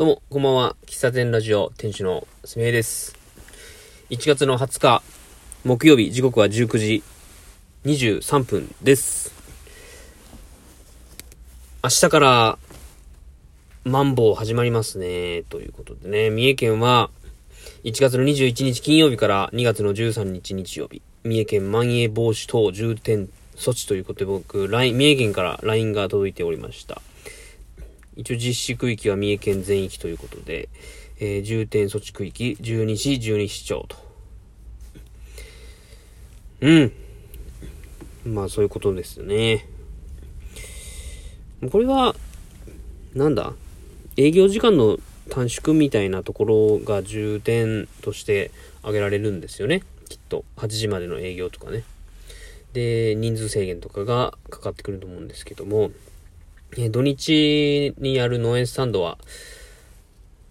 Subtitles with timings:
[0.00, 0.76] どうも、こんばんは。
[0.86, 3.18] 喫茶店ラジオ店主のすみえです。
[4.08, 5.02] 1月の20日、
[5.62, 7.02] 木曜日、時刻は19時
[7.84, 9.34] 23分です。
[11.84, 12.58] 明日から、
[13.84, 15.42] マンボウ始まりますね。
[15.50, 17.10] ということでね、三重県は、
[17.84, 27.02] 1月の21日金曜日から2月の13日日曜日、三重県まん延防止等重点措置ということで僕、LINE、三重県から LINE が届いておりました。
[28.16, 30.68] 一応実施区域は三重県全域ということで、
[31.20, 33.96] えー重点措置区域、12市、12市町と。
[36.60, 36.92] うん。
[38.24, 39.66] まあそういうことですよね。
[41.70, 42.14] これは、
[43.14, 43.54] なんだ？
[44.16, 49.82] 営業時間の短縮みたいなところが重点として挙げられるんですよね。
[50.08, 50.44] きっと。
[50.56, 51.84] 8時までの営業とかね。
[52.72, 55.90] で、人数制限とかがかかってくると思うんですけども、
[56.76, 59.18] え土日にやる農園スタンドは、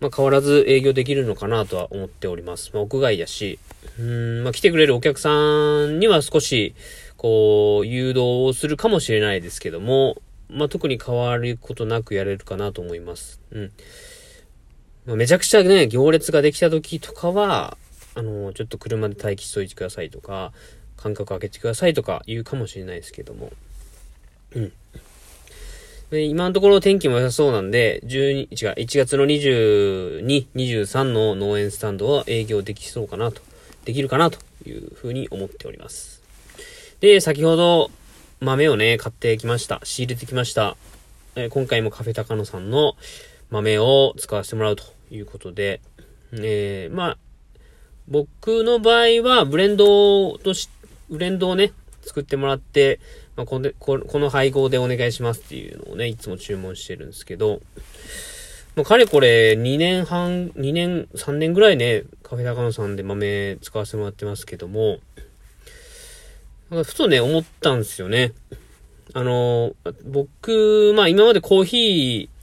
[0.00, 2.70] まあ、変わらず営業できるのかなとは思っております。
[2.74, 3.58] まあ、屋外だし、
[3.98, 6.74] うーん、まあ、来てくれるお客さんには少し、
[7.16, 10.16] こう、誘導をするかもしれないですけども、
[10.48, 13.40] まあ、特に変わることなくやれるかなと思います。
[13.52, 13.72] うん。
[15.06, 17.76] まあ、めちゃくちゃね、行列ができた時とかは、
[18.14, 20.52] あの、ちょっと車で待機しといてくださいとか、
[20.96, 23.52] 間隔空けてくださいとか言うかもしれないですけども。
[24.54, 24.72] うん。
[26.12, 33.40] で今のところ天気も良さそうなんで、12、違う、1月の22、23の農園スタンドは営業できそうかなと、
[33.86, 36.20] できるかなというふうに思っております。
[37.00, 37.90] で、先ほど
[38.40, 39.80] 豆をね、買ってきました。
[39.84, 40.76] 仕入れてきました。
[41.34, 42.94] えー今回もカフェ高野さんの
[43.48, 45.80] 豆を使わせてもらうということで、
[46.34, 47.18] えー、まあ、
[48.06, 50.68] 僕の場合はブレンドとし、
[51.08, 51.72] ブレンドをね、
[52.02, 53.00] 作ってもらって、
[53.36, 57.60] まあ、このここの配合でお願いしますっていうのをね、いつも注文してるんですけど、
[58.76, 64.98] もうかれこれ2年半、2年、3年ぐらいね、カフェ高野さんで豆使わせてもらってますけども、
[66.70, 68.32] なんかふとね、思ったんですよね。
[69.12, 69.74] あの、
[70.04, 72.42] 僕、まあ今までコーヒー、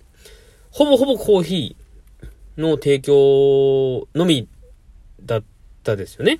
[0.71, 4.47] ほぼほぼコーヒーの提供のみ
[5.23, 5.43] だっ
[5.83, 6.39] たですよね。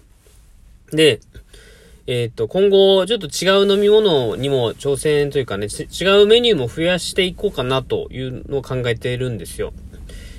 [0.92, 1.20] で、
[2.12, 9.74] えっ、と、今後、ちょっと違う飲み物にも挑戦というかね、違うメニューも増やしていこうかなというのを考えているんですよ。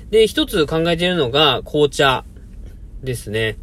[0.09, 2.25] で、一つ考えているのが、紅茶
[3.01, 3.55] ですね。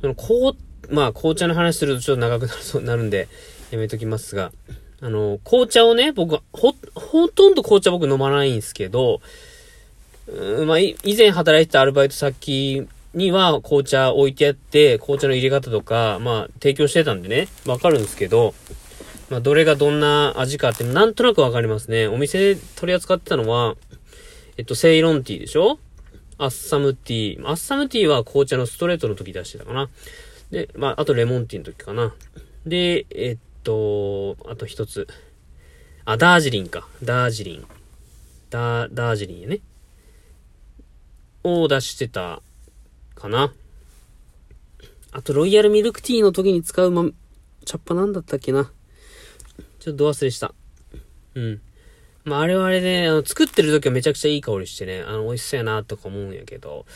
[0.00, 0.56] その、紅、
[0.88, 3.26] まあ、紅茶の話するとちょっと長くなるそうなるんで、
[3.72, 4.52] やめときますが、
[5.00, 9.20] あの、紅茶をね、僕、ほ、ほとんど紅茶僕飲まないんですけど、
[10.28, 12.86] うんまあ、以前働いてたアルバイト先
[13.16, 18.54] には紅茶置いてあって、紅茶の入れ方とか、まあ、提供してたんでね、わかるんですけど、
[19.30, 22.06] まあ、どれがどんな味かってなんとなくわかりますね。
[22.06, 23.74] お店で取り扱ってたのは、
[24.58, 25.78] えっと、セイロンティーでしょ？
[26.38, 27.46] アッサムティー。
[27.48, 29.88] アッサムティーは紅茶のストレートの時出してたかな。
[30.50, 32.14] で、まあ、あとレモンティーの時かな。
[32.66, 35.08] で、えっと、あと一つ。
[36.04, 36.86] あ、ダージリンか。
[37.02, 37.64] ダージリン。
[38.50, 39.60] ダー、ダージリンね。
[41.42, 42.42] を出してた
[43.26, 43.52] かな。
[45.12, 47.10] あと、ロイヤルミルクティーの時に使うま、
[47.64, 48.70] 茶っ葉なんだったっけな。
[49.80, 50.54] ちょっとど忘れした。
[51.34, 51.60] うん。
[52.24, 56.86] まあ、あれはあれで、あの、作ってる時はめちゃくちゃいい香りしてね、あの、美味しそうやなとか思うんやけど、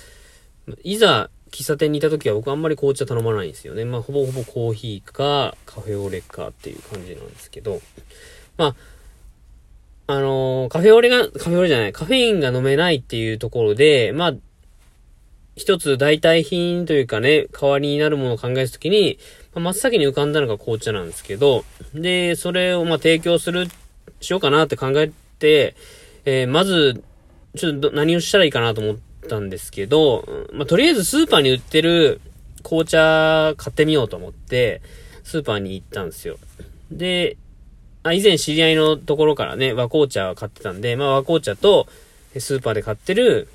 [0.82, 3.84] いざ、喫茶店にいた時は僕あんまり紅茶頼まないんですよね。
[3.84, 7.80] まあ、ほぼほぼコーヒーか、カフェオレかっていう感じなんですけど、
[8.56, 8.76] まあ、
[10.06, 14.34] あのーカフェオレが、カフェオレじゃない、カフェインが飲めないっていうところで、まあ、
[15.60, 19.18] 一つ代替品というかね、代わりになるものを考えたときに、
[19.54, 23.68] まあ真っ先に浮かんだのが紅茶なんですけど、で、それをまあ提供する、
[24.22, 25.76] しようかなって考えて、
[26.24, 27.04] えーまず、
[27.58, 28.96] ちょっと何をしたらいいかなと思っ
[29.28, 32.22] たんですけど、まあ、とりあえずスーパーに売ってる
[32.62, 34.80] 紅茶買ってみようと思って、
[35.24, 36.38] スーパーに行ったんですよ。
[36.90, 37.36] で、
[38.02, 41.86] あ以前知り合いのところからね、和紅茶を買ってたんで、まあ和紅茶と、
[42.38, 43.48] スーパーで買ってる、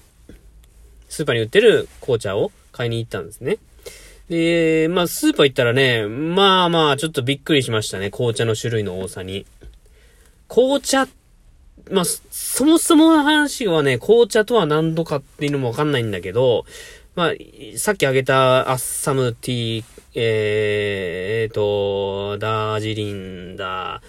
[1.10, 3.58] スーパーに売ってる紅茶を買いに行ったんですね。
[4.30, 8.10] で、まあ、スーパー行ったらね、まあまあ、ちょっとびっくりしましたね。
[8.10, 9.46] 紅茶の種類の多さに。
[10.48, 11.08] 紅茶、
[11.92, 16.66] まあ、そもそもの話はね、紅茶とは何度かっていうのもわかんないんだけど、
[17.16, 17.34] まあ、
[17.78, 19.84] さっき挙げたアッサムティー、
[20.16, 24.02] えー、えーと、ダージリンだ、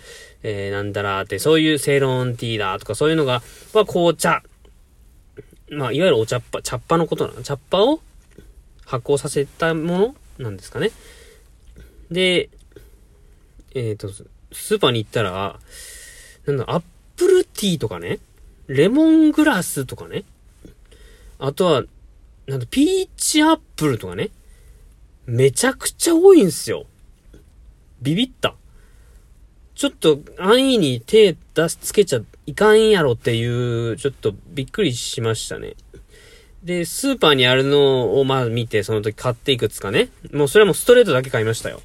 [0.43, 3.43] えー、なんだらって、そういうセイロンティーだとかそういうのが、
[3.75, 4.43] まあ、紅茶。
[5.71, 7.43] まあ、いわゆるお茶っ葉、茶っ葉のことなの。
[7.43, 8.01] 茶っ葉を
[8.85, 10.91] 発酵させたものなんですかね。
[12.11, 12.51] で、
[13.75, 15.59] えっ、と、スーパーに行ったら、
[16.47, 16.83] なんだ、アッ
[17.17, 18.21] プルティーとかね、
[18.69, 20.25] レモングラスとかね、
[21.39, 21.83] あとは、
[22.47, 24.31] なんと、ピーチアップルとかね。
[25.27, 26.87] めちゃくちゃ多いんすよ。
[28.01, 28.55] ビビった。
[29.75, 35.75] ちょっと安易に手出しつけちゃいかんやろっていう、ちょっとびっくりしましたね。
[36.63, 40.09] で、スーパーにあるのをまあ見て、その時買っていくつかね。
[40.33, 41.81] もうそれはもうストレートだけ買いましたよ。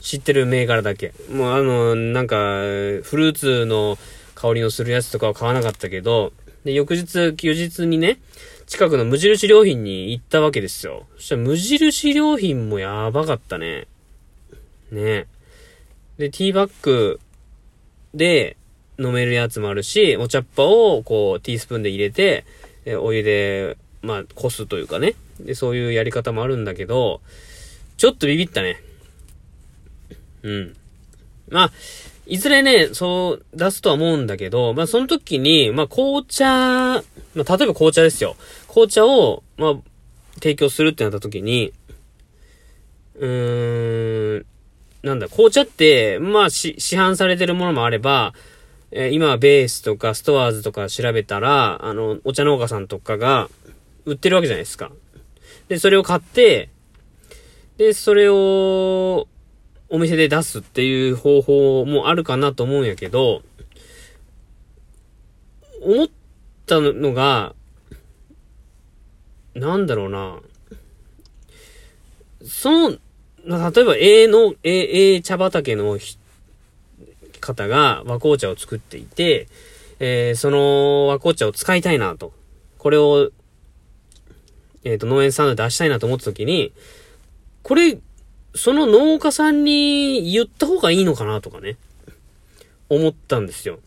[0.00, 1.12] 知ってる銘柄だけ。
[1.30, 3.98] もうあの、なんか、フルーツの
[4.34, 6.32] 香りのするやつとかは買わなかったけど、
[6.64, 8.18] で、翌日、休日にね、
[8.66, 11.06] 近くの無印良品に行ったわけですよ。
[11.16, 13.86] そしたら無印良品もやばかったね。
[14.90, 15.26] ね。
[16.18, 17.20] で、ティーバッグ
[18.14, 18.56] で
[18.98, 22.44] 飲めるやつもあるし、お茶っ葉をこう、ティースプーンで入れて、
[22.84, 25.14] えお湯で、まあ、こすというかね。
[25.40, 27.20] で、そういうやり方もあるんだけど、
[27.96, 28.80] ちょっとビビったね。
[30.42, 30.76] うん。
[31.48, 31.72] まあ、
[32.26, 37.02] いずれね、そう出すとは思うんだけど、まあその時に、まあ紅茶、まあ
[37.34, 38.36] 例えば紅茶ですよ。
[38.68, 39.74] 紅茶を、まあ、
[40.34, 41.72] 提供するってなった時に、
[43.14, 44.46] うーん、
[45.02, 48.34] なんだ、紅茶って、まあ市販されてるものもあれば、
[48.98, 53.50] えー、今はベースとかストアーズとか調べたら、あの、お茶農家さんとかが
[54.06, 54.90] 売ってるわけじゃないですか。
[55.68, 56.70] で、それを買って、
[57.76, 59.28] で、それを、
[59.90, 63.42] お店で出すっていう方法もあるかなと思うんやけど、
[65.82, 66.08] 思っ
[66.64, 67.54] たのが、
[69.54, 70.40] なんだろうな。
[72.42, 72.90] その、
[73.44, 76.18] 例えば A の、A、A 茶畑の人
[77.46, 79.48] 方が和紅茶を作っていて、
[79.98, 82.32] えー、その和紅茶を使いたいなと。
[82.78, 83.30] これを、
[84.84, 86.72] えっ、ー、と、農園さんで出したいなと思った時に、
[87.62, 87.98] これ、
[88.54, 91.76] その農家さんに言った方がいいのかなとかね、
[92.88, 93.80] 思ったんですよ。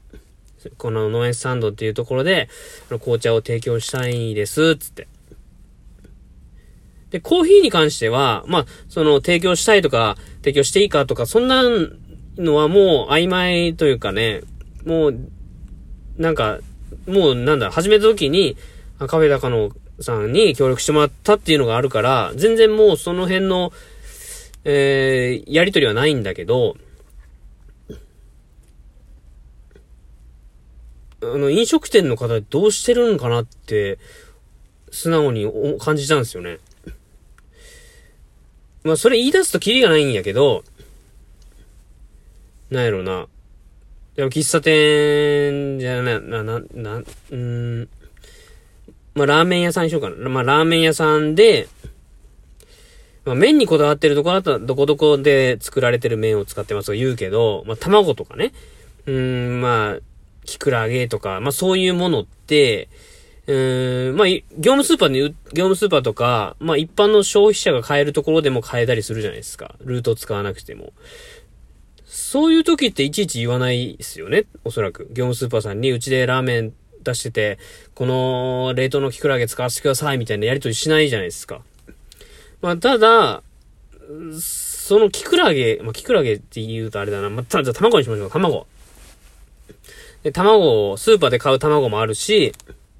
[0.77, 2.49] この農園スタンドっていうところで、
[2.89, 5.07] 紅茶を提供したいです、つって。
[7.11, 11.63] で、コーヒーに関しては、まあ、その提供したいとか、提供していいかとか、そんな
[12.39, 14.41] のはもう曖昧というかね、
[14.85, 15.19] もう、
[16.17, 16.59] なんか、
[17.05, 18.57] もうなんだ、始めた時に、
[18.97, 19.69] カフェ高野
[19.99, 23.71] さんに協力してもらったっていうのがあるから、全然もうその辺の、
[24.63, 26.77] えー、やりとりはないんだけど、
[31.21, 33.99] あの、飲食店の方どうしてるんかなって、
[34.91, 36.59] 素直に感じたんですよね。
[38.83, 40.63] まあ、それ言い出すとキリがないんやけど、
[42.69, 43.27] なんやろな。
[44.15, 47.89] でも、喫茶店じゃな、な、な、な、うん、
[49.15, 50.29] まあ、ラーメン屋さんにしようかな。
[50.29, 51.67] まあ、ラーメン屋さんで、
[53.25, 58.53] まあ、麺にこだわってるとこだったら、どこどこで作られてる麺を使ってますと言うけど、まあ、卵とかね。
[59.05, 59.99] うん、まあ、
[60.45, 62.89] キクラゲとか、まあ、そういうものって、
[63.47, 65.19] うーん、まあ、業務スーパーに、
[65.53, 69.75] 業務スーパーとか、まあ、一般の消費者が買えるところでも買えたりするじゃないですか。
[69.81, 70.93] ルートを使わなくても。
[72.11, 74.45] そういう時っていちいち言わないですよね。
[74.65, 75.05] おそらく。
[75.11, 76.73] 業務スーパーさんに、うちでラーメン
[77.03, 77.59] 出してて、
[77.93, 81.61] この冷凍のキクラゲ使わせてくださいみたいなやりとりしないじゃないですか。
[82.63, 83.43] まあ、ただ、
[84.41, 87.29] そのキクラゲ、まあ、キクラゲって言うとあれだな。
[87.29, 88.31] まあ、ただ卵にしましょう。
[88.31, 88.65] 卵。
[90.23, 92.53] で、卵を、スーパーで買う卵もあるし、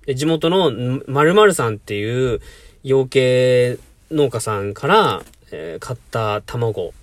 [0.07, 2.41] 地元の〇〇さんっていう
[2.83, 3.79] 養鶏
[4.11, 6.93] 農家さんから、えー、買った卵。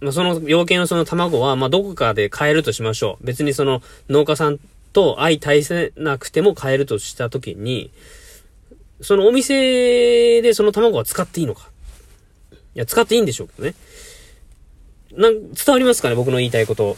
[0.00, 3.26] まあ、その養鶏のその卵は、まあ、どこかで買えるとしましょう。
[3.26, 4.58] 別にその農家さん
[4.92, 7.90] と相対せなくても買えるとしたときに、
[9.00, 11.70] そのお店でその卵は使っていいのか。
[12.74, 13.74] いや、使っていいんでしょうけどね。
[15.12, 16.96] なん、伝わりますかね僕の言いたいこと。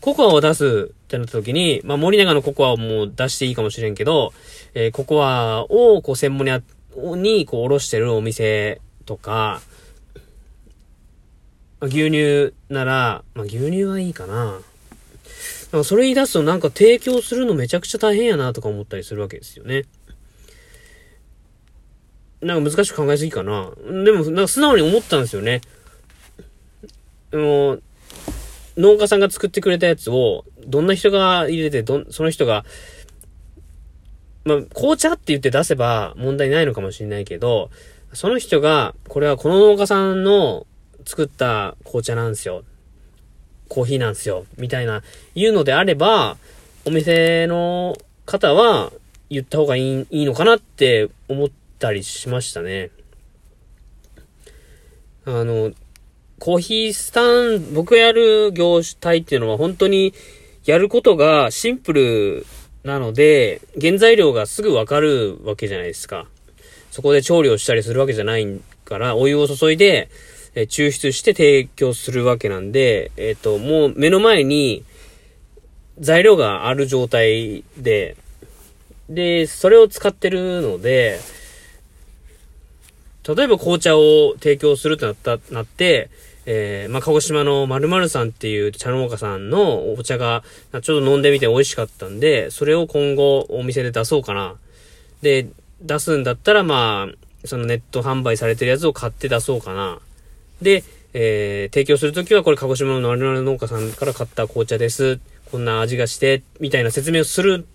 [0.00, 4.32] ココアを出すってなった時に、まあ、森永のココアをもう出していいかもしれんけど、
[4.74, 6.52] えー、ココアをこう専門に
[7.20, 9.60] にこうおろしてるお店とか、
[11.86, 14.60] 牛乳なら、まあ、牛乳はいいかな。
[15.72, 19.84] なんかそれ言い出すとなんか提供するのめちゃくちゃ大変やなとか思ったりするわけですよね。
[22.40, 23.70] なんか難しく考えすぎかな。
[24.04, 25.60] でも、なんか素直に思ったんですよね。
[27.30, 27.78] でも、
[28.76, 32.64] 農家さんが作ってくれたやつを、どんな人が入れて、どん、その人が、
[34.44, 37.70] まあ、紅茶って言って出せば問題ないのかもしれないけど、
[38.12, 40.66] その人が、これはこの農家さんの
[41.04, 42.64] 作った紅茶なんですよ。
[43.68, 44.46] コーヒーなんですよ。
[44.56, 45.02] みたいな、
[45.34, 46.36] 言うのであれば、
[46.84, 48.92] お店の方は
[49.30, 52.90] 言った方がいいいいのかなって思ったりしましたね。
[55.24, 55.72] あの、
[56.38, 60.14] コーヒースタン、僕やる業態っていうのは本当に
[60.64, 62.46] やることがシンプル
[62.84, 66.26] なので、原材料がすぐわかるわけじゃないですか。
[66.90, 70.08] そこで調理をしたりするわけじゃないから、お湯を注いで、
[70.58, 74.82] え抽出して提供するわけなんで、えっ、と、もう目の前に
[76.00, 78.16] 材料がある状態で、
[79.08, 81.20] で、それを使ってるので、
[83.22, 86.10] 例えば紅茶を提供するとなった、なって、
[86.44, 94.56] えー、まあ、鹿児島の〇〇さんっていう茶農家さんのお茶が、ちょっと飲んでみて美味しかったんで、それを今後お店で出そうかな。
[95.22, 95.46] で、
[95.82, 100.00] 出すんだったら、まあ、そのネット販売されてるやつを買って出そうかな。
[100.62, 100.84] で、
[101.14, 105.20] えー、提供するときはこれ鹿児島の〇〇農家さんから買った紅茶です。
[105.50, 107.66] こんな味がして、みたいな説明をする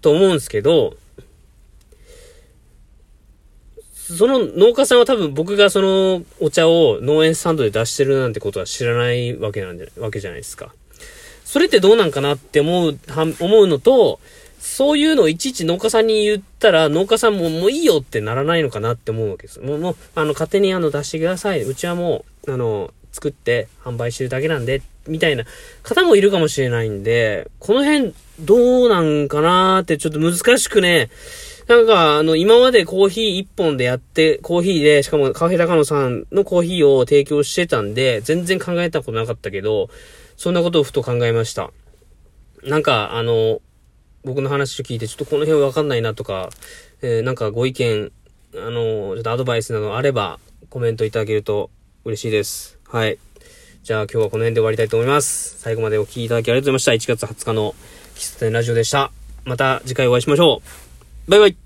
[0.00, 0.96] と思うんですけど、
[3.92, 10.72] その農家さんは多分僕がそのお茶を農園スタンドで出してるなんてことは知らないわけなんじゃ、わけじゃないですか。
[11.44, 12.98] それってどうなんかなって思う、
[13.40, 14.20] 思うのと、
[14.66, 19.60] そういうのをいちいち農家さんに言ったら、農家さんももういいよってならないのかなって思うわけです。
[19.60, 21.62] もう、もう、あの、勝手にあの、出してください。
[21.62, 25.44] うちはもう、あの、作って販売してるだけなんで、みたいな
[25.82, 31.10] 方もいるかもしれないんで、この辺どうなんかなーってちょっと難しくね、
[31.68, 39.88] なんか、あの、今までコーヒー一本でやって、コーヒーで、しかもカフェ高野さんのコーヒーを提供してたんで、全然考えたことなかったけど、
[40.36, 41.70] そんなことをふと考えました。
[42.62, 43.60] なんか、あの、
[44.26, 46.50] 僕の話を聞いて、ちょっとこの辺わかんないなとか、
[47.00, 48.10] えー、なんかご意見、
[48.56, 51.70] あの、ちょっとアドバイスなどあれば、コメントいただけると
[52.04, 52.76] 嬉しいです。
[52.88, 53.18] はい。
[53.84, 55.60] じゃあ今日はこの辺で終わりたいと思います。
[55.60, 57.14] 最後までお聴きいただきありがとうございました。
[57.14, 57.74] 1月20日の
[58.16, 59.12] 喫茶店ラジオでした。
[59.44, 60.60] また次回お会いしましょ
[61.28, 61.30] う。
[61.30, 61.65] バイバイ